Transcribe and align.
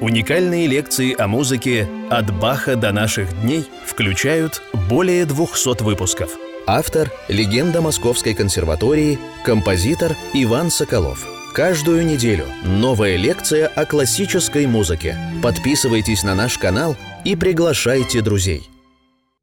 Уникальные 0.00 0.66
лекции 0.66 1.14
о 1.14 1.28
музыке 1.28 1.86
«От 2.08 2.34
Баха 2.40 2.74
до 2.74 2.90
наших 2.90 3.38
дней» 3.42 3.66
включают 3.84 4.62
более 4.88 5.26
200 5.26 5.82
выпусков. 5.82 6.30
Автор– 6.66 7.10
легенда 7.28 7.82
Московской 7.82 8.32
консерватории, 8.32 9.18
композитор 9.44 10.12
Иван 10.32 10.70
Соколов. 10.70 11.26
Каждую 11.52 12.06
неделю 12.06 12.46
новая 12.64 13.16
лекция 13.16 13.66
о 13.66 13.84
классической 13.84 14.66
музыке. 14.66 15.18
Подписывайтесь 15.42 16.22
на 16.22 16.34
наш 16.34 16.56
канал 16.56 16.96
и 17.26 17.36
приглашайте 17.36 18.22
друзей. 18.22 18.62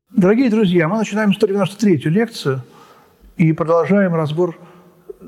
Дорогие 0.09 0.49
друзья, 0.49 0.87
мы 0.87 0.97
начинаем 0.97 1.33
193-ю 1.39 2.09
лекцию 2.09 2.63
и 3.35 3.53
продолжаем 3.53 4.15
разбор 4.15 4.57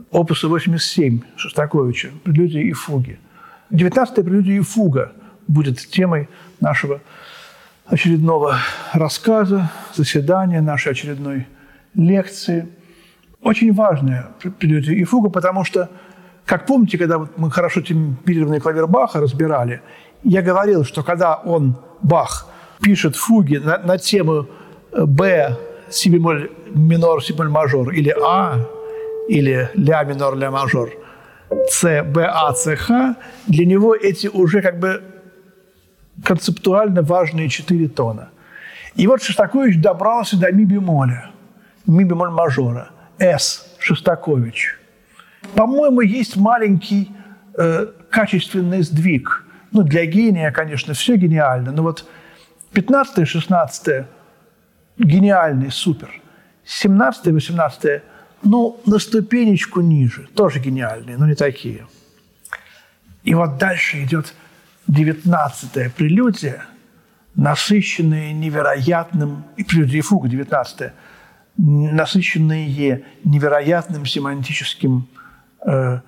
опуса 0.09 0.48
87 0.48 1.20
Шостаковича 1.36 2.09
«Прелюдии 2.23 2.64
и 2.64 2.71
фуги». 2.71 3.20
19-я 3.71 4.23
прелюдия 4.23 4.57
и 4.57 4.61
фуга 4.61 5.14
будет 5.50 5.79
темой 5.79 6.29
нашего 6.61 7.02
очередного 7.88 8.57
рассказа, 8.94 9.71
заседания, 9.94 10.62
нашей 10.62 10.91
очередной 10.91 11.48
лекции. 11.95 12.70
Очень 13.41 13.73
важная 13.73 14.27
прелюдия 14.59 14.93
и 14.93 15.04
фуга, 15.04 15.30
потому 15.30 15.63
что, 15.63 15.90
как 16.45 16.66
помните, 16.66 16.98
когда 16.98 17.17
вот 17.17 17.38
мы 17.38 17.49
хорошо 17.49 17.81
темперированный 17.81 18.59
клавир 18.59 18.88
Баха 18.88 19.20
разбирали, 19.20 19.81
я 20.23 20.41
говорил, 20.41 20.85
что 20.85 21.04
когда 21.04 21.35
он, 21.35 21.77
Бах, 22.02 22.48
пишет 22.81 23.16
фуги 23.16 23.57
на, 23.57 23.79
на 23.79 23.98
тему 23.98 24.48
Б, 24.91 25.57
си 25.90 26.09
бемоль 26.09 26.52
минор, 26.76 27.23
си 27.23 27.34
бемоль 27.34 27.49
мажор, 27.49 27.91
или 27.91 28.13
А, 28.21 28.59
или 29.27 29.70
ля 29.73 30.04
минор, 30.04 30.35
ля 30.35 30.52
мажор– 30.52 30.91
с, 31.70 32.04
Б, 32.04 32.26
А, 32.26 32.54
С, 32.54 32.76
Х, 32.76 33.16
для 33.48 33.66
него 33.66 33.95
эти 33.95 34.27
уже 34.27 34.62
как 34.62 34.79
бы 34.79 35.02
концептуально 36.23 37.02
важные 37.02 37.50
четыре 37.50 37.88
тона. 37.88 38.30
И 38.96 39.08
вот 39.08 39.24
Шостакович 39.24 39.77
добрался 39.80 40.38
до 40.38 40.52
ми 40.52 40.66
бемоля, 40.66 41.32
ми 41.85 42.04
бемоль 42.04 42.30
мажора, 42.30 42.90
С, 43.20 43.76
Шостакович. 43.80 44.77
По-моему, 45.55 46.02
есть 46.02 46.35
маленький 46.35 47.12
э, 47.58 47.88
качественный 48.10 48.82
сдвиг. 48.82 49.46
Ну, 49.71 49.84
для 49.84 50.05
гения, 50.05 50.52
конечно, 50.52 50.93
все 50.93 51.16
гениально, 51.16 51.71
но 51.71 51.84
вот 51.84 52.05
15 52.74 53.27
16 53.27 54.05
гениальный, 54.98 55.71
супер. 55.71 56.10
17 56.65 57.27
18 57.27 58.02
ну, 58.43 58.80
на 58.86 58.99
ступенечку 58.99 59.82
ниже, 59.82 60.27
тоже 60.36 60.60
гениальные, 60.60 61.18
но 61.18 61.26
не 61.26 61.36
такие. 61.36 61.86
И 63.24 63.34
вот 63.34 63.58
дальше 63.58 64.03
идет 64.03 64.34
девятнадцатая 64.90 65.90
прелюдия, 65.90 66.66
насыщенная 67.35 68.34
невероятным, 68.34 69.46
и 69.56 69.63
прелюдия 69.63 70.01
фуга 70.01 70.28
девятнадцатая, 70.28 70.94
насыщенные 71.57 73.06
невероятным 73.23 74.06
семантическим 74.06 75.07
э, 75.66 76.00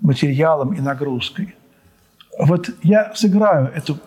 материалом 0.00 0.72
и 0.72 0.80
нагрузкой. 0.80 1.56
Вот 2.38 2.70
я 2.84 3.12
сыграю 3.14 3.72
эту 3.74 3.98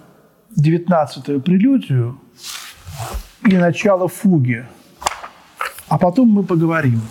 девятнадцатую 0.56 1.42
прелюдию 1.42 2.18
и 3.46 3.58
начало 3.58 4.08
фуги, 4.08 4.66
а 5.90 5.98
потом 5.98 6.30
мы 6.30 6.44
поговорим. 6.44 7.02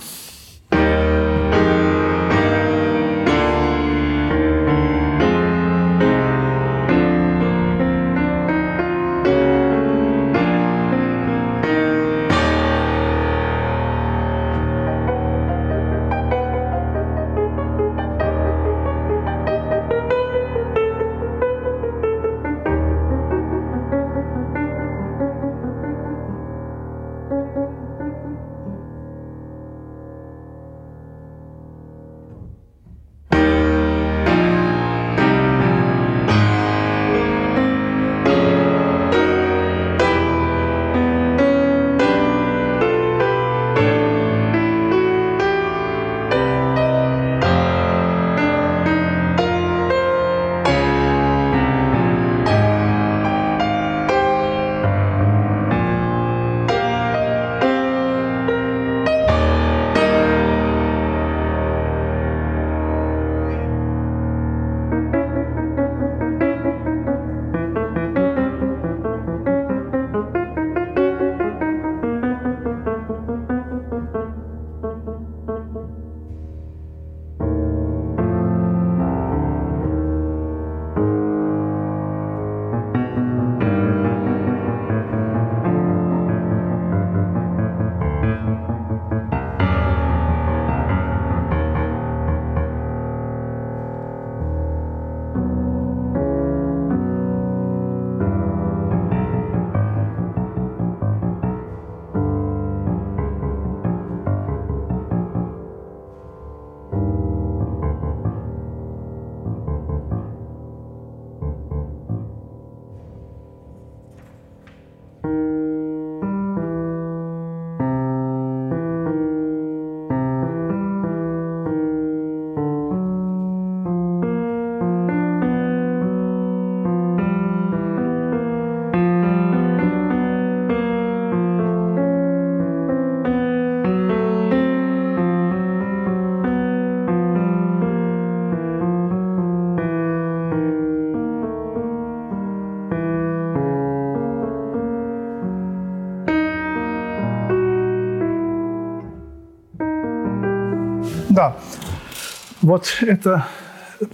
Вот 152.70 152.98
это 153.00 153.48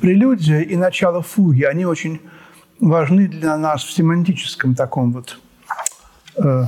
прелюдия 0.01 0.61
и 0.61 0.77
начало 0.77 1.21
фуги, 1.21 1.65
они 1.65 1.85
очень 1.85 2.21
важны 2.81 3.29
для 3.29 3.59
нас 3.59 3.85
в 3.85 3.93
семантическом 3.93 4.75
таком 4.75 5.13
вот 5.13 5.39
э, 6.37 6.65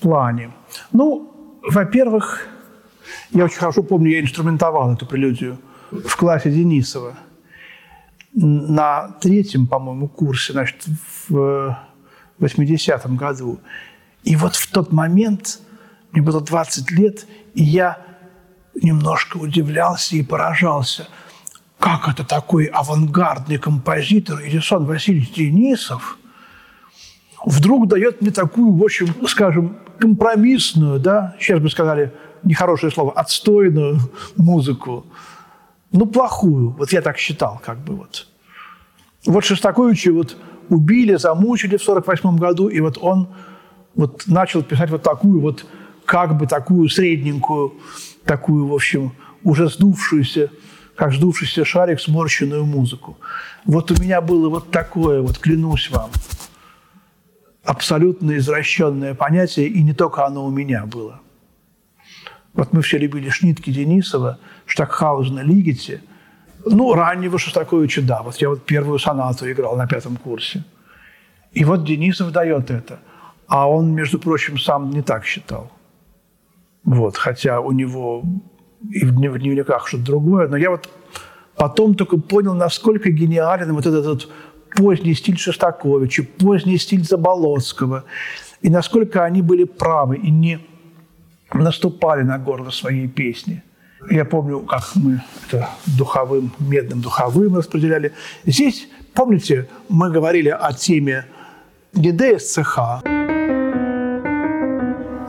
плане. 0.00 0.50
Ну, 0.92 1.60
во-первых, 1.62 2.48
я 3.30 3.44
очень 3.44 3.58
хорошо 3.58 3.84
помню, 3.84 4.10
я 4.10 4.20
инструментовал 4.20 4.92
эту 4.92 5.06
прелюдию 5.06 5.58
в 5.92 6.16
классе 6.16 6.50
Денисова 6.50 7.14
на 8.34 9.12
третьем, 9.20 9.68
по-моему, 9.68 10.08
курсе, 10.08 10.52
значит, 10.52 10.86
в 11.28 11.78
80-м 12.40 13.16
году. 13.16 13.60
И 14.24 14.34
вот 14.34 14.56
в 14.56 14.70
тот 14.72 14.92
момент, 14.92 15.60
мне 16.10 16.20
было 16.20 16.40
20 16.40 16.90
лет, 16.90 17.26
и 17.54 17.62
я 17.62 17.98
немножко 18.74 19.36
удивлялся 19.36 20.16
и 20.16 20.24
поражался. 20.24 21.06
Как 21.78 22.08
это 22.08 22.24
такой 22.24 22.66
авангардный 22.66 23.58
композитор 23.58 24.40
Эдисон 24.42 24.84
Васильевич 24.84 25.32
Денисов 25.32 26.18
вдруг 27.44 27.88
дает 27.88 28.20
мне 28.20 28.30
такую, 28.30 28.72
в 28.76 28.82
общем, 28.82 29.14
скажем, 29.28 29.76
компромиссную, 29.98 30.98
да, 30.98 31.36
сейчас 31.40 31.60
бы 31.60 31.70
сказали 31.70 32.12
нехорошее 32.42 32.92
слово, 32.92 33.12
отстойную 33.12 33.98
музыку. 34.36 35.06
Ну, 35.90 36.06
плохую. 36.06 36.70
Вот 36.70 36.92
я 36.92 37.00
так 37.00 37.16
считал, 37.18 37.60
как 37.64 37.78
бы 37.78 37.96
вот. 37.96 38.26
Вот 39.26 39.44
Шостаковича 39.44 40.12
вот 40.12 40.36
убили, 40.68 41.16
замучили 41.16 41.76
в 41.76 41.82
48 41.82 42.36
году, 42.36 42.68
и 42.68 42.80
вот 42.80 42.98
он 43.00 43.28
вот 43.94 44.24
начал 44.26 44.62
писать 44.62 44.90
вот 44.90 45.02
такую 45.02 45.40
вот, 45.40 45.64
как 46.04 46.36
бы 46.36 46.46
такую 46.46 46.88
средненькую, 46.88 47.74
такую, 48.24 48.66
в 48.66 48.74
общем, 48.74 49.12
уже 49.42 49.68
сдувшуюся, 49.68 50.50
как 50.98 51.12
сдувшийся 51.12 51.64
шарик, 51.64 52.00
сморщенную 52.00 52.66
музыку. 52.66 53.16
Вот 53.64 53.92
у 53.92 54.02
меня 54.02 54.20
было 54.20 54.48
вот 54.48 54.72
такое, 54.72 55.22
вот 55.22 55.38
клянусь 55.38 55.90
вам, 55.90 56.10
абсолютно 57.62 58.36
извращенное 58.36 59.14
понятие, 59.14 59.68
и 59.68 59.80
не 59.84 59.94
только 59.94 60.26
оно 60.26 60.44
у 60.44 60.50
меня 60.50 60.86
было. 60.86 61.20
Вот 62.52 62.72
мы 62.72 62.82
все 62.82 62.98
любили 62.98 63.28
Шнитки 63.28 63.70
Денисова, 63.70 64.40
Штакхаузена, 64.66 65.40
Лигити. 65.40 66.00
Ну, 66.66 66.92
раннего 66.94 67.38
Шостаковича, 67.38 68.02
да. 68.02 68.22
Вот 68.22 68.36
я 68.38 68.48
вот 68.48 68.66
первую 68.66 68.98
сонату 68.98 69.48
играл 69.48 69.76
на 69.76 69.86
пятом 69.86 70.16
курсе. 70.16 70.64
И 71.52 71.64
вот 71.64 71.84
Денисов 71.84 72.32
дает 72.32 72.72
это. 72.72 72.98
А 73.46 73.70
он, 73.70 73.94
между 73.94 74.18
прочим, 74.18 74.58
сам 74.58 74.90
не 74.90 75.02
так 75.02 75.24
считал. 75.24 75.70
Вот, 76.82 77.16
хотя 77.16 77.60
у 77.60 77.70
него 77.70 78.24
и 78.90 79.04
в 79.04 79.12
дневниках 79.12 79.88
что-то 79.88 80.04
другое. 80.04 80.48
Но 80.48 80.56
я 80.56 80.70
вот 80.70 80.88
потом 81.56 81.94
только 81.94 82.18
понял, 82.18 82.54
насколько 82.54 83.10
гениален 83.10 83.72
вот 83.74 83.86
этот, 83.86 84.06
этот 84.06 84.28
поздний 84.76 85.14
стиль 85.14 85.38
Шостаковича, 85.38 86.24
поздний 86.38 86.78
стиль 86.78 87.04
Заболоцкого, 87.04 88.04
и 88.62 88.70
насколько 88.70 89.24
они 89.24 89.42
были 89.42 89.64
правы 89.64 90.16
и 90.16 90.30
не 90.30 90.60
наступали 91.52 92.22
на 92.22 92.38
горло 92.38 92.70
своей 92.70 93.08
песни. 93.08 93.62
Я 94.10 94.24
помню, 94.24 94.60
как 94.60 94.84
мы 94.94 95.22
это 95.46 95.68
духовым, 95.86 96.52
медным 96.58 97.00
духовым 97.00 97.56
распределяли. 97.56 98.12
Здесь, 98.46 98.88
помните, 99.14 99.68
мы 99.88 100.10
говорили 100.10 100.50
о 100.50 100.72
теме 100.72 101.24
не 101.94 102.12
ДСЦХ, 102.12 102.78
а 102.78 103.02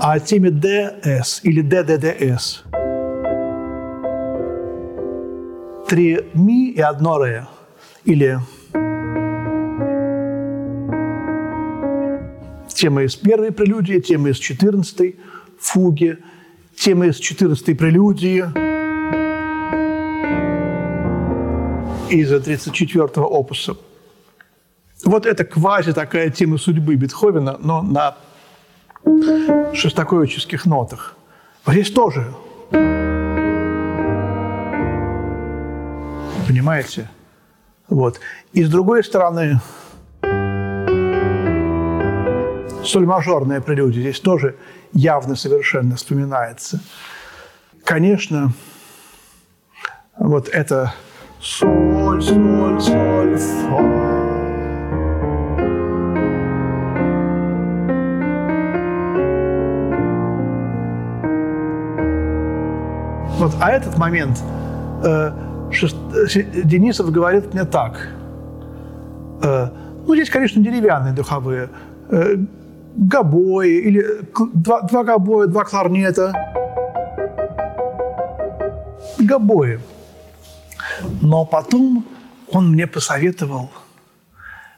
о 0.01 0.19
теме 0.19 0.51
ДС 0.51 1.39
или 1.43 1.61
ДДДС. 1.61 2.63
Три 5.89 6.19
ми 6.35 6.69
и 6.69 6.81
одно 6.81 7.17
ре. 7.17 7.47
Или 8.05 8.39
тема 12.67 13.01
из 13.01 13.15
первой 13.15 13.51
прелюдии, 13.51 13.99
тема 13.99 14.29
из 14.29 14.37
четырнадцатой 14.37 15.15
фуги, 15.59 16.19
тема 16.75 17.07
из 17.07 17.17
четырнадцатой 17.17 17.73
прелюдии, 17.73 18.45
из 22.13 22.31
34-го 22.31 23.25
опуса. 23.25 23.75
Вот 25.03 25.25
это 25.25 25.43
квази 25.43 25.93
такая 25.93 26.29
тема 26.29 26.59
судьбы 26.59 26.97
Бетховена, 26.97 27.57
но 27.59 27.81
на 27.81 28.15
шостаковических 29.73 30.67
нотах. 30.67 31.15
Здесь 31.65 31.89
тоже. 31.89 32.31
Понимаете? 36.49 37.07
Вот. 37.89 38.19
И 38.53 38.63
с 38.63 38.69
другой 38.71 39.03
стороны, 39.03 39.59
соль-мажорная 42.83 43.61
прелюдия 43.61 44.01
здесь 44.01 44.19
тоже 44.19 44.55
явно 44.91 45.35
совершенно 45.35 45.95
вспоминается. 45.95 46.79
Конечно, 47.83 48.51
вот 50.17 50.49
это 50.49 50.95
соль, 51.39 52.19
соль, 52.19 52.81
соль, 52.81 53.37
фа. 53.37 54.09
Вот, 63.37 63.53
а 63.61 63.69
этот 63.69 63.99
момент 63.99 64.41
э, 65.03 65.48
Денисов 65.71 67.11
говорит 67.11 67.53
мне 67.53 67.65
так. 67.65 68.09
Э, 69.41 69.69
ну, 70.07 70.15
здесь, 70.15 70.29
конечно, 70.29 70.61
деревянные 70.61 71.13
духовые. 71.13 71.69
Э, 72.09 72.35
гобои 72.95 73.79
или 73.79 74.05
два, 74.53 74.81
два 74.81 75.03
гобоя, 75.03 75.47
два 75.47 75.63
кларнета. 75.63 76.33
Гобои. 79.19 79.79
Но 81.21 81.45
потом 81.45 82.05
он 82.51 82.71
мне 82.71 82.87
посоветовал 82.87 83.69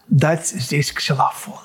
дать 0.09 0.47
здесь 0.47 0.91
ксилофон. 0.91 1.55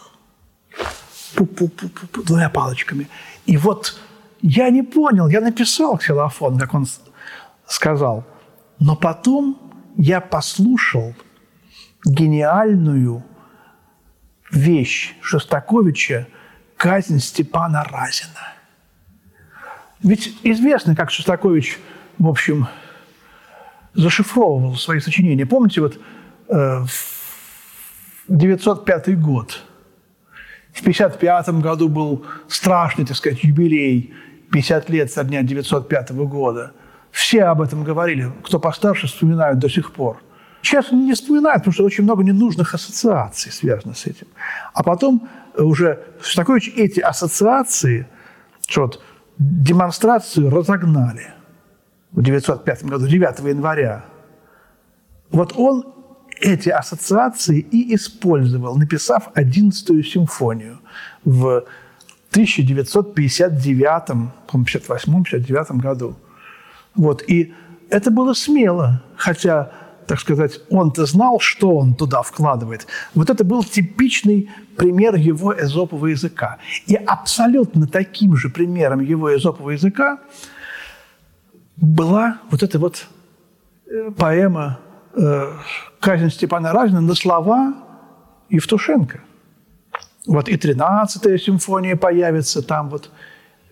Пу-пу-пу-пу, 1.34 2.25
двумя 2.25 2.49
палочками. 2.49 3.08
И 3.44 3.56
вот 3.56 3.99
я 4.40 4.70
не 4.70 4.82
понял, 4.82 5.28
я 5.28 5.40
написал 5.40 5.99
ксилофон, 5.99 6.58
как 6.58 6.75
он 6.75 6.87
сказал. 7.67 8.25
Но 8.78 8.96
потом 8.96 9.58
я 9.96 10.20
послушал 10.20 11.14
гениальную 12.05 13.25
вещь 14.50 15.14
Шостаковича 15.20 16.28
«Казнь 16.76 17.19
Степана 17.20 17.84
Разина». 17.84 18.55
Ведь 20.02 20.37
известно, 20.43 20.94
как 20.94 21.11
Шостакович, 21.11 21.78
в 22.19 22.28
общем, 22.28 22.69
зашифровывал 23.94 24.76
свои 24.76 25.00
сочинения. 25.00 25.46
Помните, 25.46 25.81
вот 25.81 25.99
э, 26.49 26.84
905 28.28 29.20
год. 29.20 29.62
В 30.73 30.81
1955 30.81 31.62
году 31.62 31.88
был 31.88 32.26
страшный, 32.49 33.06
так 33.06 33.17
сказать, 33.17 33.43
юбилей 33.43 34.12
50 34.52 34.90
лет 34.90 35.11
со 35.11 35.25
дня 35.25 35.43
905 35.43 36.12
года. 36.12 36.73
Все 37.17 37.45
об 37.45 37.63
этом 37.63 37.83
говорили. 37.83 38.31
Кто 38.45 38.61
постарше, 38.61 39.07
вспоминают 39.07 39.59
до 39.59 39.71
сих 39.71 39.95
пор. 39.95 40.19
Сейчас 40.61 40.93
не 40.93 41.15
вспоминают, 41.15 41.63
потому 41.63 41.73
что 41.73 41.85
очень 41.85 42.05
много 42.05 42.23
ненужных 42.23 42.75
ассоциаций 42.75 43.51
связано 43.51 43.95
с 43.95 44.05
этим. 44.05 44.27
А 44.75 44.83
потом 44.83 45.27
уже 45.57 46.05
Шостакович 46.21 46.75
эти 46.76 47.00
ассоциации, 47.00 48.07
что 48.69 48.83
вот 48.83 49.02
демонстрацию 49.38 50.50
разогнали 50.50 51.33
в 52.12 52.21
1905 52.21 52.85
году, 52.85 53.07
9 53.07 53.38
января. 53.49 54.05
Вот 55.31 55.55
он 55.57 55.87
эти 56.38 56.69
ассоциации 56.69 57.61
и 57.61 57.95
использовал, 57.95 58.76
написав 58.76 59.31
11-ю 59.35 60.02
симфонию 60.02 60.81
в 61.25 61.64
1959, 62.33 64.33
58-59 64.52 65.76
году. 65.79 66.14
Вот. 66.97 67.23
И 67.29 67.55
это 67.91 68.11
было 68.11 68.35
смело, 68.35 69.03
хотя, 69.17 69.71
так 70.07 70.21
сказать, 70.21 70.61
он-то 70.71 71.07
знал, 71.07 71.38
что 71.41 71.76
он 71.76 71.95
туда 71.95 72.23
вкладывает. 72.23 72.87
Вот 73.15 73.31
это 73.31 73.45
был 73.45 73.62
типичный 73.65 74.50
пример 74.76 75.15
его 75.15 75.55
эзопового 75.55 76.07
языка. 76.07 76.59
И 76.87 76.95
абсолютно 76.95 77.87
таким 77.87 78.37
же 78.37 78.49
примером 78.49 79.00
его 79.00 79.35
эзопового 79.37 79.71
языка 79.71 80.19
была 81.76 82.38
вот 82.50 82.62
эта 82.62 82.79
вот 82.79 83.07
э, 83.87 84.11
поэма 84.17 84.79
э, 85.15 85.53
«Казнь 86.00 86.31
Степана 86.31 86.73
Разина» 86.73 87.00
на 87.00 87.15
слова 87.15 87.75
Евтушенко. 88.49 89.21
Вот 90.26 90.49
и 90.49 90.57
13-я 90.57 91.38
симфония 91.38 91.97
появится 91.97 92.62
там 92.62 92.88
вот. 92.88 93.11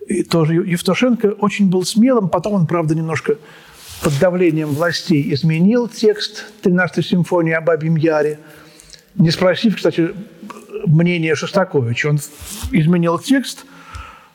И 0.07 0.23
тоже 0.23 0.53
Евтушенко 0.55 1.27
очень 1.39 1.69
был 1.69 1.83
смелым, 1.83 2.29
потом 2.29 2.53
он, 2.53 2.67
правда, 2.67 2.95
немножко 2.95 3.37
под 4.03 4.19
давлением 4.19 4.69
властей 4.69 5.33
изменил 5.33 5.87
текст 5.87 6.45
13-й 6.63 7.03
симфонии 7.03 7.53
о 7.53 7.61
Бабьем 7.61 7.95
Яре, 7.95 8.39
не 9.15 9.31
спросив, 9.31 9.77
кстати, 9.77 10.11
мнения 10.85 11.35
Шостаковича. 11.35 12.09
Он 12.09 12.19
изменил 12.71 13.17
текст, 13.17 13.65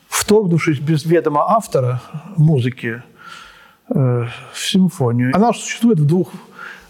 вторгнувшись 0.09 0.79
без 0.79 1.05
ведома 1.05 1.41
автора 1.47 2.01
музыки 2.35 3.03
э, 3.89 4.25
в 4.53 4.59
симфонию. 4.59 5.35
Она 5.35 5.53
существует 5.53 5.99
в 5.99 6.07
двух 6.07 6.31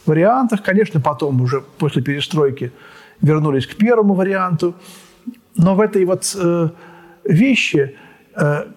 вариантах. 0.05 0.63
Конечно, 0.63 1.01
потом 1.01 1.41
уже 1.41 1.61
после 1.77 2.01
перестройки 2.01 2.71
вернулись 3.21 3.67
к 3.67 3.75
первому 3.75 4.13
варианту– 4.13 4.75
но 5.55 5.75
в 5.75 5.81
этой 5.81 6.05
вот 6.05 6.35
э, 6.39 6.69
вещи, 7.25 7.95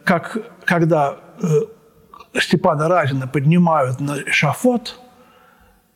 как 0.05 0.39
когда 0.65 1.17
э, 1.41 2.41
Степана 2.41 2.89
Разина 2.89 3.27
поднимают 3.27 4.01
на 4.01 4.31
шафот, 4.31 4.99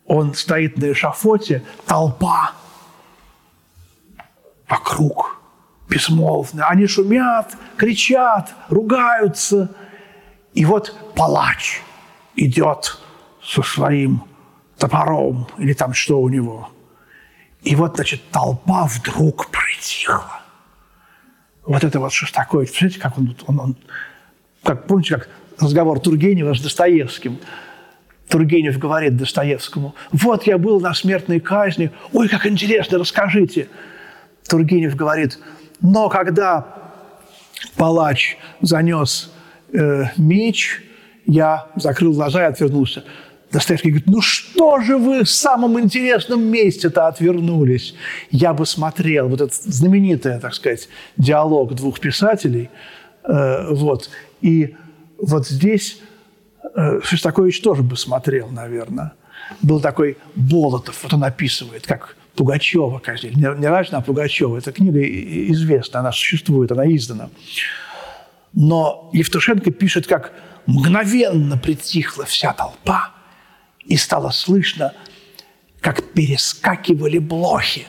он 0.07 0.35
стоит 0.35 0.79
на 0.79 0.93
эшафоте, 0.93 1.63
толпа 1.87 2.53
вокруг, 4.69 5.41
безмолвно. 5.89 6.67
Они 6.69 6.87
шумят, 6.87 7.57
кричат, 7.77 8.55
ругаются. 8.69 9.71
И 10.55 10.65
вот 10.65 10.97
палач 11.15 11.83
идет 12.37 12.99
со 13.43 13.63
своим 13.63 14.25
топором 14.79 15.47
или 15.59 15.73
там 15.73 15.93
что 15.93 16.21
у 16.21 16.29
него. 16.29 16.71
И 17.63 17.75
вот, 17.75 17.97
значит, 17.97 18.31
толпа 18.31 18.85
вдруг 18.85 19.51
притихла. 19.51 20.38
Вот 21.69 21.85
это 21.85 22.01
вот 22.01 22.13
Шостакович. 22.13 22.71
Представляете, 22.71 22.99
как 22.99 23.19
он, 23.19 23.37
он, 23.47 23.61
он 23.61 23.77
как, 24.63 24.87
помните, 24.87 25.17
как 25.17 25.29
разговор 25.61 26.01
Тургенева 26.01 26.55
с 26.55 26.63
Достоевским. 26.63 27.39
Тургенев 28.29 28.79
говорит 28.79 29.17
Достоевскому, 29.17 29.95
вот 30.13 30.47
я 30.47 30.59
был 30.59 30.81
на 30.81 30.93
смертной 30.93 31.41
казни, 31.41 31.91
ой, 32.13 32.29
как 32.29 32.47
интересно, 32.47 32.99
расскажите. 32.99 33.69
Тургенев 34.49 34.97
говорит, 34.97 35.39
но 35.81 36.09
когда 36.09 36.67
палач 37.77 38.37
занес 38.61 39.33
э, 39.73 40.05
меч, 40.17 40.83
я 41.27 41.69
закрыл 41.77 42.13
глаза 42.13 42.43
и 42.43 42.51
отвернулся. 42.51 43.05
Достоевский 43.51 43.91
говорит, 43.91 44.09
ну 44.09 44.21
что 44.21 44.81
же 44.81 44.99
вы 44.99 45.25
в 45.25 45.31
самом 45.31 45.81
интересном 45.81 46.45
месте-то 46.45 47.07
отвернулись? 47.07 47.95
Я 48.31 48.53
бы 48.53 48.67
смотрел, 48.67 49.29
вот 49.29 49.41
этот 49.41 49.55
знаменитый, 49.55 50.39
так 50.39 50.55
сказать, 50.55 50.89
диалог 51.17 51.75
двух 51.75 51.99
писателей, 52.01 52.69
э, 53.25 53.73
вот, 53.73 54.11
и 54.43 54.77
вот 55.19 55.49
здесь 55.49 56.01
э, 56.75 57.01
Шостакович 57.03 57.63
тоже 57.63 57.83
бы 57.83 57.97
смотрел, 57.97 58.49
наверное. 58.49 59.13
Был 59.63 59.81
такой 59.81 60.19
Болотов, 60.35 61.03
вот 61.03 61.15
он 61.15 61.25
описывает, 61.25 61.87
как 61.87 62.17
Пугачева 62.37 62.99
казнили. 62.99 63.35
Не, 63.35 63.59
не 63.59 63.67
Рачина, 63.67 63.99
а 63.99 64.01
Пугачева. 64.01 64.59
Эта 64.59 64.73
книга 64.73 65.01
известна, 65.03 66.01
она 66.01 66.13
существует, 66.13 66.71
она 66.71 66.87
издана. 66.87 67.31
Но 68.53 69.11
Евтушенко 69.13 69.71
пишет, 69.71 70.07
как 70.07 70.33
мгновенно 70.67 71.57
притихла 71.57 72.25
вся 72.27 72.53
толпа, 72.53 73.13
и 73.89 73.97
стало 73.97 74.31
слышно, 74.31 74.95
как 75.81 76.13
перескакивали 76.13 77.19
блохи 77.19 77.87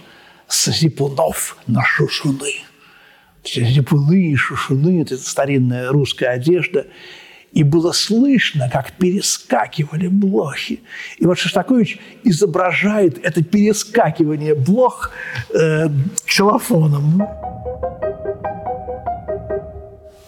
с 0.47 0.71
зипунов 0.71 1.57
на 1.67 1.83
шушуны. 1.83 2.61
Зипуны 3.43 4.31
и 4.31 4.35
шушуны– 4.35 5.01
это 5.03 5.17
старинная 5.17 5.89
русская 5.91 6.29
одежда– 6.29 6.87
и 7.51 7.63
было 7.63 7.91
слышно, 7.91 8.69
как 8.69 8.91
перескакивали 8.91 10.07
блохи. 10.07 10.81
И 11.17 11.25
вот 11.25 11.39
Шостакович 11.39 11.97
изображает 12.23 13.19
это 13.23 13.43
перескакивание 13.43 14.53
блох 14.53 15.11
э, 15.53 15.89
ксилофоном. 16.25 17.23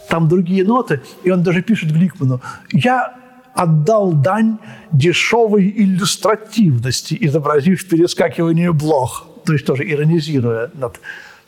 Там 0.10 0.28
другие 0.28 0.66
ноты, 0.66 1.02
и 1.24 1.30
он 1.30 1.44
даже 1.44 1.62
пишет 1.62 1.92
Гликману, 1.92 2.42
«Я 2.74 3.21
отдал 3.54 4.14
дань 4.14 4.58
дешевой 4.92 5.74
иллюстративности, 5.76 7.18
изобразив 7.20 7.88
перескакивание 7.88 8.72
блох». 8.72 9.28
То 9.46 9.54
есть 9.54 9.66
тоже 9.66 9.90
иронизируя 9.90 10.72
над, 10.74 11.00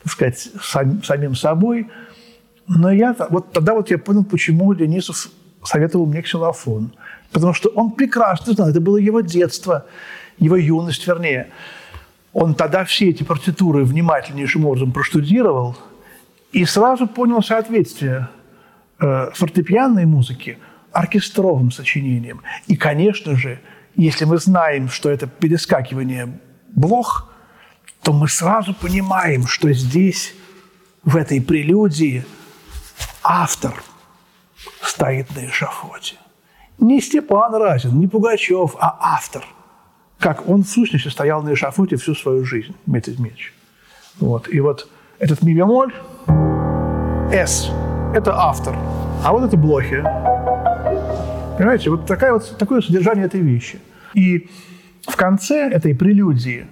так 0.03 0.11
сказать, 0.11 0.49
сам, 0.61 1.03
самим 1.03 1.35
собой. 1.35 1.89
Но 2.67 2.91
я, 2.91 3.15
вот 3.29 3.51
тогда 3.51 3.73
вот 3.73 3.91
я 3.91 3.97
понял, 3.97 4.23
почему 4.23 4.73
Денисов 4.73 5.29
советовал 5.63 6.05
мне 6.05 6.21
ксилофон. 6.21 6.93
Потому 7.31 7.53
что 7.53 7.69
он 7.69 7.91
прекрасно 7.91 8.53
знал, 8.53 8.69
это 8.69 8.79
было 8.79 8.97
его 8.97 9.21
детство, 9.21 9.85
его 10.37 10.55
юность, 10.55 11.05
вернее. 11.07 11.49
Он 12.31 12.55
тогда 12.55 12.83
все 12.85 13.09
эти 13.09 13.23
партитуры 13.23 13.83
внимательнейшим 13.83 14.65
образом 14.65 14.91
проштудировал 14.91 15.77
и 16.51 16.65
сразу 16.65 17.07
понял 17.07 17.41
соответствие 17.43 18.29
э, 18.99 19.31
фортепианной 19.33 20.05
музыки 20.05 20.57
оркестровым 20.93 21.71
сочинением. 21.71 22.41
И, 22.67 22.75
конечно 22.75 23.35
же, 23.35 23.59
если 23.95 24.25
мы 24.25 24.37
знаем, 24.37 24.89
что 24.89 25.09
это 25.09 25.27
перескакивание 25.27 26.39
блох, 26.69 27.33
то 28.01 28.13
мы 28.13 28.27
сразу 28.27 28.73
понимаем, 28.73 29.47
что 29.47 29.71
здесь, 29.73 30.33
в 31.03 31.15
этой 31.15 31.41
прелюдии, 31.41 32.25
автор– 33.23 33.83
стоит 34.93 35.35
на 35.35 35.45
эшафоте. 35.45 36.15
Не 36.79 37.01
Степан 37.01 37.55
Разин, 37.55 37.99
не 37.99 38.07
Пугачев, 38.07 38.75
а 38.79 38.97
автор. 38.99 39.43
Как 40.19 40.47
он 40.47 40.63
в 40.63 40.67
сущности 40.67 41.09
стоял 41.09 41.43
на 41.43 41.53
эшафоте 41.53 41.95
всю 41.95 42.15
свою 42.15 42.45
жизнь, 42.45 42.75
Дмитрий 42.85 43.15
Дмитриевич. 43.15 43.53
Вот. 44.19 44.47
И 44.47 44.59
вот 44.59 44.87
этот 45.19 45.41
ми 45.41 45.53
бемоль, 45.53 45.93
С– 47.31 47.71
это 48.15 48.33
автор, 48.35 48.75
а 49.23 49.31
вот 49.31 49.43
это 49.43 49.57
блохи. 49.57 50.03
Понимаете, 51.57 51.89
вот, 51.89 52.05
такая 52.05 52.33
вот 52.33 52.57
такое 52.57 52.81
содержание 52.81 53.25
этой 53.25 53.41
вещи. 53.41 53.79
И 54.13 54.49
в 55.07 55.15
конце 55.15 55.69
этой 55.69 55.95
прелюдии 55.95 56.65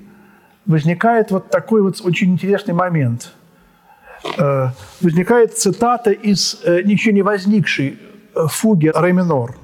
возникает 0.65 1.31
вот 1.31 1.49
такой 1.49 1.81
вот 1.81 2.01
очень 2.03 2.31
интересный 2.31 2.73
момент– 2.73 3.33
Э, 4.37 4.67
возникает 5.01 5.57
цитата 5.57 6.11
из 6.11 6.61
э, 6.63 6.83
ничего 6.83 7.13
не 7.13 7.21
возникшей 7.23 7.97
э, 8.35 8.47
фуги 8.47 8.91
ре 8.93 9.13
минор. 9.13 9.55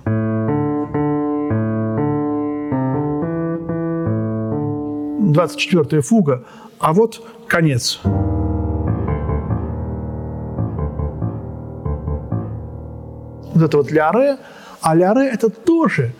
Двадцать 5.31 5.59
четвертая 5.59 6.01
фуга, 6.01 6.43
а 6.79 6.93
вот 6.93 7.24
конец. 7.47 8.00
Вот 13.53 13.63
это 13.63 13.77
вот 13.77 13.91
ля 13.91 14.12
ре, 14.12 14.38
а 14.81 14.96
ля 14.96 15.13
ре 15.13 15.27
это 15.29 15.50
тоже 15.50 16.13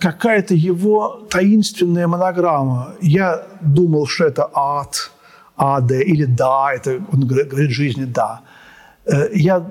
какая-то 0.00 0.54
его 0.54 1.26
таинственная 1.28 2.06
монограмма. 2.06 2.94
Я 3.00 3.46
думал, 3.60 4.06
что 4.06 4.24
это 4.24 4.48
ад– 4.54 5.10
а, 5.58 5.80
Д, 5.80 6.02
или 6.02 6.24
да, 6.24 6.72
это 6.72 7.02
он 7.12 7.26
говорит 7.26 7.70
жизни 7.70 8.04
да. 8.04 8.42
Э, 9.04 9.28
я 9.32 9.68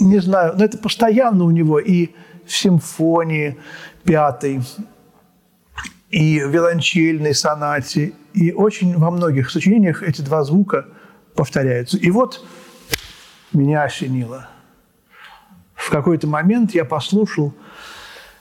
не 0.00 0.18
знаю, 0.18 0.54
но 0.58 0.64
это 0.64 0.78
постоянно 0.78 1.44
у 1.44 1.50
него 1.52 1.78
и 1.78 2.10
в 2.44 2.52
симфонии 2.52 3.56
пятой, 4.04 4.60
и 6.10 6.42
в 6.42 6.50
виолончельной 6.50 7.34
сонате, 7.34 8.12
и 8.34 8.52
очень 8.52 8.98
во 8.98 9.10
многих 9.12 9.50
сочинениях 9.50 10.02
эти 10.02 10.22
два 10.22 10.42
звука 10.42 10.86
повторяются. 11.36 11.98
И 11.98 12.10
вот 12.10 12.44
меня 13.52 13.84
осенило. 13.84 14.48
В 15.86 15.90
какой-то 15.90 16.26
момент 16.26 16.74
я 16.74 16.84
послушал 16.84 17.54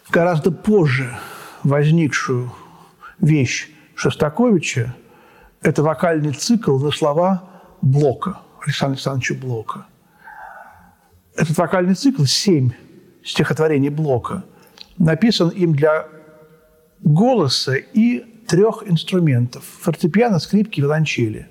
гораздо 0.09 0.49
позже 0.49 1.15
возникшую 1.61 2.51
вещь 3.19 3.69
Шостаковича– 3.93 4.95
это 5.61 5.83
вокальный 5.83 6.33
цикл 6.33 6.79
на 6.79 6.89
слова 6.89 7.47
Блока, 7.83 8.39
Александра 8.65 8.95
Александровича 8.95 9.35
Блока. 9.35 9.85
Этот 11.35 11.55
вокальный 11.59 11.93
цикл, 11.93 12.23
семь 12.23 12.71
стихотворений 13.23 13.89
Блока, 13.89 14.43
написан 14.97 15.49
им 15.49 15.75
для 15.75 16.07
голоса 17.01 17.75
и 17.75 18.21
трех 18.47 18.81
инструментов– 18.87 19.63
фортепиано, 19.81 20.39
скрипки, 20.39 20.81
виолончели. 20.81 21.47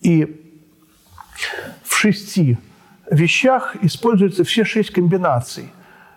И 0.00 0.66
в 1.84 1.94
шести 1.94 2.58
вещах 3.12 3.76
используются 3.82 4.44
все 4.44 4.64
шесть 4.64 4.90
комбинаций 4.90 5.70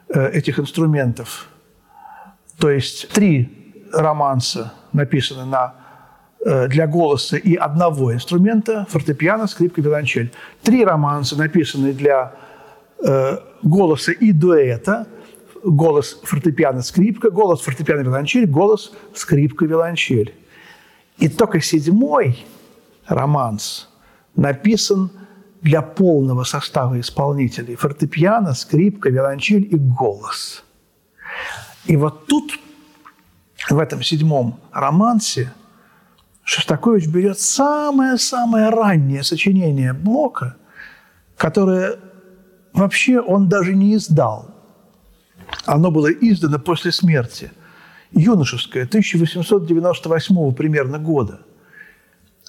э, 0.09 0.29
этих 0.29 0.59
инструментов. 0.59 1.47
То 2.57 2.69
есть 2.69 3.09
три 3.09 3.83
романса 3.91 4.73
написаны 4.93 5.45
на 5.45 5.85
Э, 6.45 6.67
для 6.67 6.85
голоса 6.85 7.37
и 7.37 7.55
одного 7.55 8.13
инструмента– 8.13 8.85
фортепиано, 8.89 9.47
скрипка, 9.47 9.81
виолончель. 9.81 10.31
Три 10.61 10.85
романса, 10.85 11.35
написанные 11.35 11.93
для 11.93 12.33
э, 13.03 13.39
голоса 13.63 14.11
и 14.11 14.31
дуэта– 14.31 15.07
голос, 15.63 16.19
фортепиано, 16.23 16.83
скрипка, 16.83 17.31
голос, 17.31 17.61
фортепиано, 17.61 18.01
виолончель, 18.01 18.45
голос, 18.45 18.91
скрипка, 19.15 19.65
виолончель. 19.65 20.35
И 21.17 21.29
только 21.29 21.61
седьмой 21.61 22.45
романс 23.07 23.89
написан 24.35 25.09
для 25.65 25.81
полного 25.81 26.45
состава 26.45 26.99
исполнителей– 26.99 27.75
фортепиано, 27.77 28.53
скрипка, 28.53 29.09
виолончель 29.09 29.67
и 29.69 29.75
голос. 29.75 30.63
И 31.85 31.97
вот 31.97 32.27
тут, 32.27 32.59
в 33.69 33.79
этом 33.79 34.01
седьмом 34.03 34.59
романсе– 34.71 35.51
Шостакович 36.45 37.07
берет 37.07 37.39
самое-самое 37.39 38.69
раннее 38.69 39.23
сочинение 39.23 39.93
Блока, 39.93 40.55
которое 41.37 41.97
вообще 42.71 43.19
он 43.19 43.49
даже 43.49 43.73
не 43.73 43.95
издал. 43.95 44.51
Оно 45.65 45.89
было 45.89 46.11
издано 46.11 46.59
после 46.59 46.91
смерти 46.91 47.51
юношеское, 48.11 48.83
1898 48.83 50.53
примерно 50.53 50.99
года. 50.99 51.41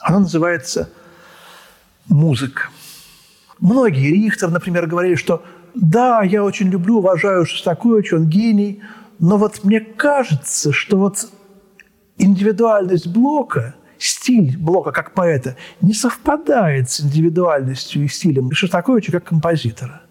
Оно 0.00 0.20
называется 0.20 0.90
«Музыка». 2.06 2.68
Многие, 3.60 4.10
Рихтер, 4.10 4.50
например, 4.50 4.86
говорили, 4.86 5.14
что 5.14 5.42
да, 5.75 6.22
я 6.22 6.42
очень 6.42 6.68
люблю, 6.68 6.98
уважаю 6.98 7.44
Шостаковича, 7.44 8.16
он 8.16 8.28
гений, 8.28 8.82
но 9.18 9.36
вот 9.36 9.64
мне 9.64 9.80
кажется, 9.80 10.72
что 10.72 10.98
вот 10.98 11.28
индивидуальность 12.18 13.06
Блока, 13.06 13.75
стиль 13.98 14.56
Блока 14.58 14.92
как 14.92 15.12
поэта 15.12 15.56
не 15.80 15.92
совпадает 15.92 16.90
с 16.90 17.00
индивидуальностью 17.00 18.04
и 18.04 18.08
стилем 18.08 18.52
Шостаковича 18.52 19.12
как 19.12 19.25
композитора. 19.25 20.02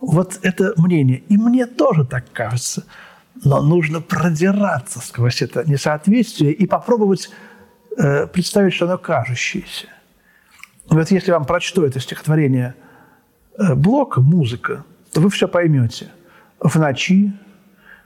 Вот 0.00 0.38
это 0.42 0.74
мнение. 0.76 1.18
И 1.28 1.36
мне 1.36 1.66
тоже 1.66 2.04
так 2.04 2.24
кажется. 2.32 2.84
Но 3.44 3.62
нужно 3.62 4.00
продираться 4.00 5.00
сквозь 5.00 5.42
это 5.42 5.68
несоответствие 5.68 6.52
и 6.52 6.66
попробовать 6.66 7.30
э, 7.96 8.26
представить, 8.26 8.74
что 8.74 8.86
оно 8.86 8.98
кажущееся. 8.98 9.88
Вот 10.88 11.10
если 11.10 11.32
вам 11.32 11.44
прочту 11.44 11.84
это 11.84 12.00
стихотворение 12.00 12.74
э, 13.58 13.74
Блока, 13.74 14.20
музыка, 14.20 14.84
то 15.12 15.20
вы 15.20 15.30
все 15.30 15.48
поймете. 15.48 16.10
В 16.60 16.76
ночи, 16.76 17.32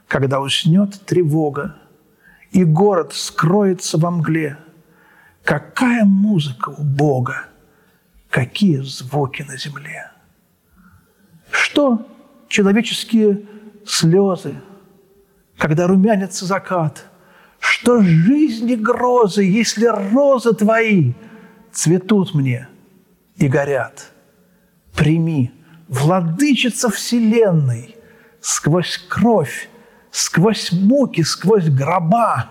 когда 0.07 0.39
уснет 0.39 0.99
тревога, 1.05 1.75
и 2.51 2.63
город 2.65 3.13
скроется 3.13 3.97
во 3.97 4.11
мгле, 4.11 4.57
какая 5.43 6.05
музыка 6.05 6.69
у 6.69 6.83
Бога, 6.83 7.45
какие 8.29 8.77
звуки 8.77 9.43
на 9.43 9.57
земле. 9.57 10.11
Что 11.49 12.07
человеческие 12.47 13.45
слезы, 13.85 14.55
когда 15.57 15.87
румянится 15.87 16.45
закат, 16.45 17.05
что 17.59 18.01
жизни 18.01 18.75
грозы, 18.75 19.43
если 19.43 19.85
розы 19.85 20.53
твои 20.53 21.13
цветут 21.71 22.33
мне 22.33 22.67
и 23.41 23.47
горят. 23.47 24.11
Прими, 24.95 25.51
владычица 25.87 26.89
вселенной, 26.89 27.95
сквозь 28.39 28.97
кровь, 29.09 29.69
сквозь 30.11 30.71
муки, 30.71 31.23
сквозь 31.23 31.67
гроба, 31.69 32.49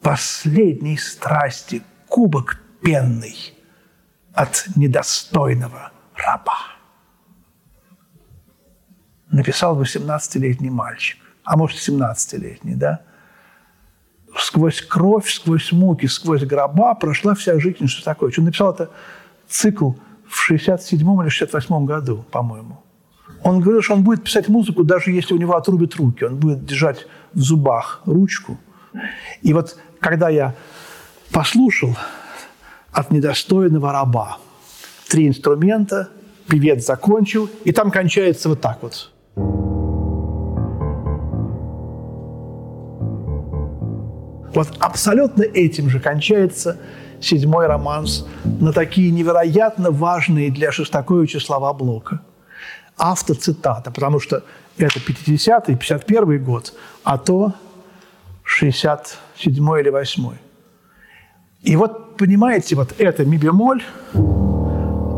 последней 0.00 0.96
страсти 0.96 1.82
кубок 2.08 2.60
пенный 2.82 3.54
от 4.32 4.64
недостойного 4.76 5.92
раба 6.16 6.58
написал 9.30 9.80
18-летний 9.80 10.70
мальчик, 10.70 11.18
а 11.44 11.56
может, 11.56 11.86
17-летний, 11.86 12.74
да? 12.74 13.02
Сквозь 14.38 14.80
кровь, 14.80 15.30
сквозь 15.30 15.72
муки, 15.72 16.06
сквозь 16.06 16.44
гроба 16.44 16.94
прошла 16.94 17.34
вся 17.34 17.58
жизнь 17.60 17.86
что 17.86 18.02
такое. 18.04 18.32
Он 18.38 18.44
написал 18.44 18.72
это 18.72 18.90
цикл 19.52 19.92
в 20.28 20.36
67 20.36 21.22
или 21.22 21.28
68 21.28 21.84
году, 21.84 22.24
по-моему. 22.30 22.82
Он 23.44 23.60
говорил, 23.60 23.82
что 23.82 23.94
он 23.94 24.02
будет 24.02 24.24
писать 24.24 24.48
музыку, 24.48 24.84
даже 24.84 25.10
если 25.10 25.34
у 25.34 25.36
него 25.36 25.56
отрубят 25.56 25.94
руки. 25.96 26.24
Он 26.24 26.36
будет 26.36 26.64
держать 26.64 27.06
в 27.32 27.40
зубах 27.40 28.02
ручку. 28.06 28.58
И 29.42 29.52
вот 29.52 29.78
когда 30.00 30.28
я 30.28 30.54
послушал 31.32 31.96
от 32.92 33.10
недостойного 33.10 33.92
раба 33.92 34.38
три 35.08 35.26
инструмента, 35.28 36.08
певец 36.48 36.86
закончил, 36.86 37.48
и 37.64 37.72
там 37.72 37.90
кончается 37.90 38.48
вот 38.48 38.60
так 38.60 38.78
вот. 38.82 39.10
Вот 44.54 44.68
абсолютно 44.80 45.42
этим 45.42 45.88
же 45.88 45.98
кончается 45.98 46.78
седьмой 47.22 47.66
романс 47.66 48.26
на 48.60 48.72
такие 48.72 49.10
невероятно 49.10 49.90
важные 49.90 50.50
для 50.50 50.72
Шостаковича 50.72 51.40
слова 51.40 51.72
Блока. 51.72 52.20
Автоцитата, 52.96 53.90
потому 53.90 54.20
что 54.20 54.42
это 54.78 54.98
50-й, 54.98 55.74
51-й 55.74 56.38
год, 56.38 56.74
а 57.04 57.18
то 57.18 57.52
67-й 58.44 59.80
или 59.80 59.90
8-й. 59.90 60.36
И 61.62 61.76
вот, 61.76 62.16
понимаете, 62.16 62.76
вот 62.76 62.94
это 62.98 63.24
ми 63.24 63.38
бемоль, 63.38 63.82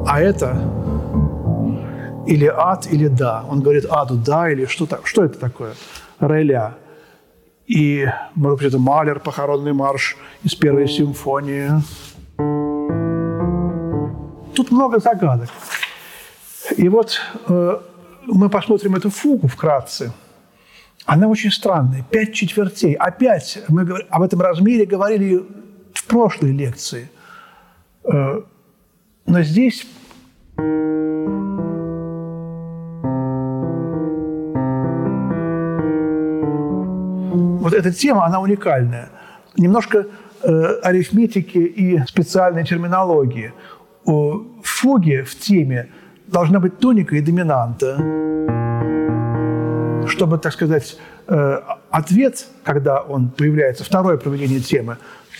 а 0.07 0.20
это 0.20 0.57
или 2.26 2.46
ад, 2.46 2.87
или 2.92 3.09
да. 3.09 3.44
Он 3.48 3.61
говорит 3.61 3.87
аду 3.90 4.16
да, 4.16 4.50
или 4.50 4.66
что, 4.66 4.87
так, 4.87 5.07
что 5.07 5.24
это 5.24 5.38
такое? 5.38 5.74
Реля 6.20 6.74
и, 7.66 8.07
может 8.35 8.59
быть, 8.59 8.68
это 8.68 8.79
Малер, 8.79 9.20
похоронный 9.20 9.72
марш 9.72 10.16
из 10.42 10.55
первой 10.55 10.88
симфонии. 10.88 11.70
Тут 14.55 14.70
много 14.70 15.00
загадок. 15.00 15.48
И 16.77 16.88
вот 16.88 17.20
э, 17.48 17.81
мы 18.27 18.48
посмотрим 18.48 18.94
эту 18.96 19.11
фугу 19.11 19.48
вкратце. 19.48 20.12
Она 21.07 21.29
очень 21.29 21.50
странная. 21.50 22.05
Пять 22.11 22.35
четвертей. 22.35 22.94
Опять 22.94 23.59
мы 23.68 23.83
об 24.09 24.22
этом 24.22 24.40
размере 24.40 24.87
говорили 24.87 25.42
в 25.92 26.05
прошлой 26.07 26.53
лекции. 26.53 27.11
Э, 28.05 28.42
но 29.27 29.42
здесь 29.42 29.87
вот 37.64 37.72
эта 37.72 37.90
тема, 37.92 38.27
она 38.27 38.40
уникальная. 38.40 39.09
Немножко 39.57 40.07
э, 40.42 40.81
арифметики 40.83 41.59
и 41.59 41.98
специальной 42.07 42.64
терминологии. 42.64 43.53
У 44.05 44.42
фуги 44.62 45.22
в 45.22 45.35
теме 45.38 45.88
должна 46.27 46.61
быть 46.61 46.79
тоника 46.79 47.16
и 47.16 47.22
доминанта, 47.22 47.96
чтобы, 50.09 50.38
так 50.38 50.53
сказать, 50.53 50.98
э, 51.27 51.61
ответ, 51.90 52.46
когда 52.64 53.00
он 53.00 53.31
появляется, 53.31 53.83
второе 53.83 54.18
проведение 54.18 54.61
темы, 54.61 54.98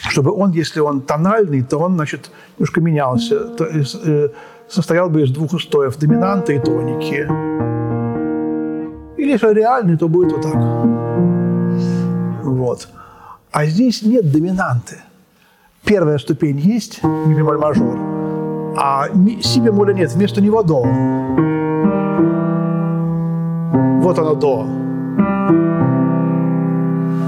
чтобы 0.09 0.33
он, 0.33 0.53
если 0.53 0.81
он 0.81 1.03
тональный, 1.03 1.63
то 1.63 1.79
он, 1.79 1.95
значит, 1.95 2.31
немножко 2.57 2.81
менялся, 2.81 3.39
то, 3.49 3.65
э, 3.67 4.29
состоял 4.69 5.11
бы 5.11 5.21
из 5.21 5.31
двух 5.31 5.53
устоев– 5.53 5.99
доминанта 6.01 6.55
и 6.55 6.59
тоники. 6.59 7.29
Или 9.21 9.33
если 9.33 9.53
реальный, 9.53 9.99
то 9.99 10.09
будет 10.09 10.33
вот 10.33 10.43
так. 10.43 11.34
Вот. 12.45 12.89
А 13.53 13.67
здесь 13.67 14.03
нет 14.03 14.31
доминанты. 14.31 14.97
Первая 15.85 16.19
ступень 16.19 16.59
есть, 16.59 17.03
ми 17.03 17.43
мажор, 17.43 17.99
а 18.77 19.09
си 19.43 19.61
бемоля 19.61 19.93
нет, 19.93 20.13
вместо 20.13 20.41
него 20.41 20.63
до. 20.63 20.83
Вот 24.03 24.19
оно 24.19 24.35
до. 24.35 24.67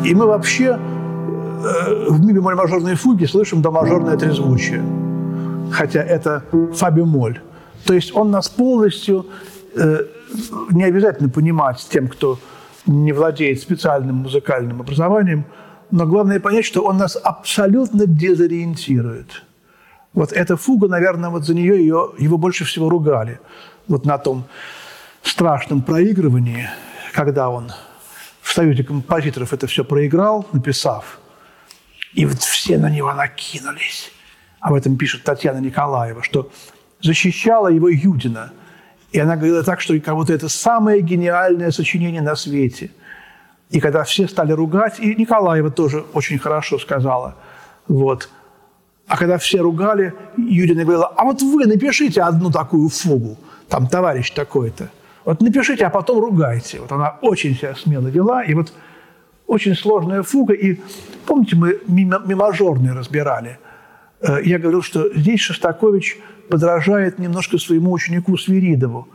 И 0.05 0.14
мы 0.14 0.26
вообще 0.26 0.79
э, 0.79 2.11
в 2.11 2.24
ми 2.24 2.33
бемоль 2.33 2.55
мажорной 2.55 2.94
фуге 2.94 3.26
слышим 3.26 3.62
до 3.62 3.70
мажорное 3.70 4.16
трезвучие. 4.16 4.83
Хотя 5.72 6.00
это 6.02 6.42
фа 6.74 6.90
бемоль. 6.90 7.40
То 7.85 7.94
есть 7.94 8.16
он 8.16 8.31
нас 8.31 8.48
полностью 8.48 9.26
э, 9.74 10.05
не 10.70 10.85
обязательно 10.85 11.29
понимать 11.29 11.87
тем, 11.90 12.09
кто 12.09 12.38
не 12.87 13.12
владеет 13.12 13.61
специальным 13.61 14.16
музыкальным 14.16 14.81
образованием, 14.81 15.46
но 15.90 16.07
главное 16.07 16.40
понять, 16.40 16.64
что 16.64 16.83
он 16.83 16.96
нас 16.96 17.16
абсолютно 17.16 18.07
дезориентирует. 18.07 19.44
Вот 20.12 20.33
эта 20.33 20.57
фуга, 20.57 20.88
наверное, 20.88 21.31
вот 21.31 21.44
за 21.44 21.55
нее 21.55 21.79
ее, 21.79 22.12
его 22.18 22.38
больше 22.38 22.64
всего 22.64 22.88
ругали. 22.88 23.38
Вот 23.87 24.05
на 24.05 24.18
том 24.18 24.44
страшном 25.22 25.83
проигрывании, 25.83 26.68
когда 27.12 27.51
он 27.51 27.70
в 28.40 28.53
Союзе 28.53 28.85
композиторов 28.85 29.53
это 29.53 29.66
все 29.66 29.85
проиграл, 29.85 30.46
написав, 30.53 31.18
и 32.14 32.25
вот 32.25 32.38
все 32.38 32.79
на 32.79 32.88
него 32.88 33.12
накинулись. 33.12 34.11
Об 34.61 34.75
этом 34.75 34.96
пишет 34.96 35.22
Татьяна 35.22 35.59
Николаева, 35.59 36.22
что 36.22 36.51
защищала 37.01 37.68
его 37.68 37.88
Юдина– 37.88 38.53
и 39.12 39.18
она 39.18 39.36
говорила 39.36 39.62
так, 39.62 39.80
что 39.80 39.98
как 40.00 40.14
будто 40.14 40.32
это 40.32 40.48
самое 40.48 41.00
гениальное 41.00 41.70
сочинение 41.70 42.22
на 42.22 42.36
свете. 42.36 42.90
И 43.70 43.80
когда 43.80 44.04
все 44.04 44.28
стали 44.28 44.52
ругать, 44.52 45.00
и 45.00 45.14
Николаева 45.14 45.70
тоже 45.70 46.04
очень 46.12 46.38
хорошо 46.38 46.78
сказала, 46.78 47.34
вот. 47.88 48.28
А 49.06 49.16
когда 49.16 49.38
все 49.38 49.60
ругали, 49.60 50.14
Юрина 50.36 50.82
говорила, 50.82 51.06
а 51.06 51.24
вот 51.24 51.40
вы 51.42 51.66
напишите 51.66 52.22
одну 52.22 52.50
такую 52.50 52.88
фугу, 52.88 53.36
там 53.68 53.86
товарищ 53.86 54.30
такой-то. 54.30 54.88
Вот 55.24 55.40
напишите, 55.40 55.84
а 55.86 55.90
потом 55.90 56.20
ругайте. 56.20 56.80
Вот 56.80 56.92
она 56.92 57.16
очень 57.20 57.56
себя 57.56 57.74
смело 57.74 58.06
вела, 58.08 58.44
и 58.44 58.54
вот 58.54 58.72
очень 59.46 59.74
сложная 59.74 60.22
фуга. 60.22 60.54
И 60.54 60.80
помните, 61.24 61.56
мы 61.56 61.80
мимажорные 61.86 62.92
разбирали. 62.92 63.58
Э, 64.20 64.38
я 64.44 64.59
говорил, 64.59 64.83
что 64.83 65.12
здесь 65.14 65.40
Шостакович– 65.40 66.18
подражает 66.48 67.18
немножко 67.18 67.59
своему 67.59 67.92
ученику 67.92 68.37
Свиридову. 68.37 69.09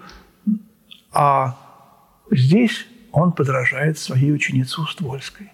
А 1.11 1.57
здесь 2.29 2.87
он 3.11 3.31
подражает 3.31 3.97
своей 3.97 4.31
ученице 4.31 4.81
Уствольской. 4.81 5.51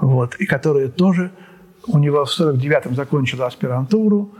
вот, 0.00 0.36
и 0.36 0.46
которая 0.46 0.88
тоже 0.88 1.30
у 1.86 1.98
него 1.98 2.24
в 2.24 2.40
49-м 2.40 2.94
закончила 2.94 3.46
аспирантуру. 3.46 4.32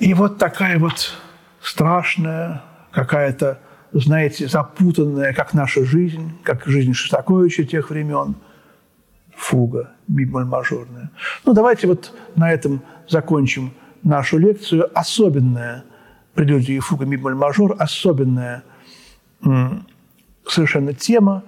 И 0.00 0.14
вот 0.14 0.38
такая 0.38 0.78
вот 0.78 1.12
страшная, 1.62 2.62
какая-то, 2.90 3.60
знаете, 3.92 4.48
запутанная, 4.48 5.32
как 5.32 5.54
наша 5.54 5.84
жизнь, 5.84 6.32
как 6.42 6.66
жизнь 6.66 6.92
Шостаковича 6.92 7.64
тех 7.64 7.90
времен, 7.90 8.34
фуга 9.36 9.92
мажорная. 10.08 11.10
Ну, 11.44 11.52
давайте 11.52 11.86
вот 11.86 12.12
на 12.34 12.50
этом 12.50 12.82
закончим 13.08 13.72
нашу 14.02 14.38
лекцию. 14.38 14.90
Особенная 14.98 15.84
прелюдия 16.34 16.76
и 16.76 16.80
фуга 16.80 17.06
мажор, 17.06 17.76
особенная 17.78 18.62
совершенно 20.46 20.94
тема, 20.94 21.42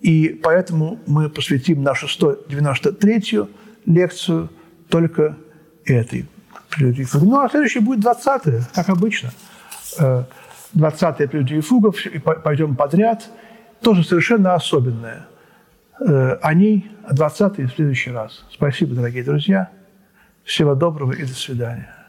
и 0.00 0.28
поэтому 0.42 0.98
мы 1.06 1.28
посвятим 1.28 1.82
нашу 1.82 2.06
193-ю 2.06 3.48
лекцию 3.86 4.48
только 4.88 5.36
этой 5.84 6.26
прелюдии 6.70 7.04
фуги. 7.04 7.24
Ну, 7.24 7.40
а 7.40 7.48
следующий 7.48 7.80
будет 7.80 8.04
20-я, 8.04 8.62
как 8.74 8.88
обычно. 8.88 9.30
20-я 9.98 11.28
прелюдия 11.28 11.60
фугов, 11.60 12.06
и 12.06 12.18
пойдем 12.18 12.76
подряд. 12.76 13.28
Тоже 13.82 14.04
совершенно 14.04 14.54
особенная. 14.54 15.26
Э, 16.00 16.38
о 16.40 16.54
ней 16.54 16.90
20-й 17.10 17.66
в 17.66 17.72
следующий 17.72 18.10
раз. 18.10 18.44
Спасибо, 18.50 18.94
дорогие 18.94 19.22
друзья. 19.22 19.70
Всего 20.44 20.74
доброго 20.74 21.12
и 21.12 21.22
до 21.22 21.34
свидания. 21.34 21.99